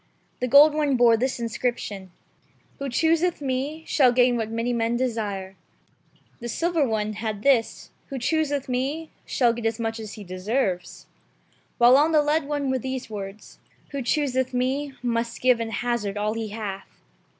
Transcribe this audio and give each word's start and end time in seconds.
The 0.39 0.47
gold 0.47 0.73
one 0.73 0.95
bore 0.97 1.15
this 1.15 1.39
Inscription:— 1.39 2.09
"Who 2.79 2.89
chooseth 2.89 3.39
me 3.39 3.83
shall 3.85 4.11
gain 4.11 4.35
what 4.35 4.49
many 4.49 4.73
men 4.73 4.97
desire"; 4.97 5.55
the 6.39 6.49
silver 6.49 6.83
one 6.87 7.13
had 7.13 7.43
this:— 7.43 7.91
"Who 8.07 8.17
chooseth 8.17 8.67
me 8.67 9.11
shall 9.27 9.53
get 9.53 9.67
as 9.67 9.79
much 9.79 9.99
as 9.99 10.13
he 10.13 10.23
deserves"; 10.23 11.05
while 11.77 11.97
on 11.97 12.13
the 12.13 12.23
lead 12.23 12.47
one 12.47 12.71
were 12.71 12.79
these 12.79 13.11
words:— 13.11 13.59
"Who 13.91 14.01
chooseth 14.01 14.55
me 14.55 14.93
must 15.03 15.39
give 15.39 15.59
and 15.59 15.71
hazard 15.71 16.17
all 16.17 16.33
he 16.33 16.47
hath." 16.47 16.89